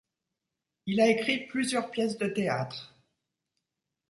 [0.87, 2.95] Il a écrit plusieurs pièces de théâtre.